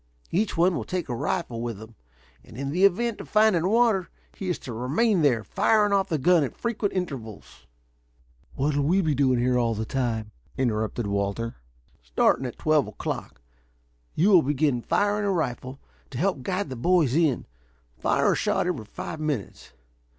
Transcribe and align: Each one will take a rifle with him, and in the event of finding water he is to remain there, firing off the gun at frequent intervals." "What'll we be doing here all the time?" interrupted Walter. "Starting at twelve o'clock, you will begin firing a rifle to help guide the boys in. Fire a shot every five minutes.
Each 0.31 0.57
one 0.57 0.75
will 0.75 0.83
take 0.83 1.09
a 1.09 1.15
rifle 1.15 1.61
with 1.61 1.79
him, 1.79 1.93
and 2.43 2.57
in 2.57 2.71
the 2.71 2.85
event 2.85 3.21
of 3.21 3.29
finding 3.29 3.67
water 3.69 4.09
he 4.35 4.49
is 4.49 4.57
to 4.57 4.73
remain 4.73 5.21
there, 5.21 5.43
firing 5.43 5.93
off 5.93 6.09
the 6.09 6.17
gun 6.17 6.43
at 6.43 6.57
frequent 6.57 6.95
intervals." 6.95 7.67
"What'll 8.55 8.81
we 8.83 9.01
be 9.01 9.13
doing 9.13 9.37
here 9.37 9.59
all 9.59 9.75
the 9.75 9.85
time?" 9.85 10.31
interrupted 10.57 11.05
Walter. 11.05 11.57
"Starting 12.01 12.47
at 12.47 12.57
twelve 12.57 12.87
o'clock, 12.87 13.41
you 14.15 14.29
will 14.31 14.41
begin 14.41 14.81
firing 14.81 15.25
a 15.25 15.31
rifle 15.31 15.79
to 16.09 16.17
help 16.17 16.41
guide 16.41 16.69
the 16.71 16.75
boys 16.75 17.13
in. 17.13 17.45
Fire 17.99 18.31
a 18.31 18.35
shot 18.35 18.65
every 18.65 18.85
five 18.85 19.19
minutes. 19.19 19.71